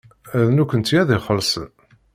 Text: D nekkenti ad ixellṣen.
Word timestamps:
D 0.45 0.47
nekkenti 0.55 0.93
ad 1.01 1.09
ixellṣen. 1.17 1.69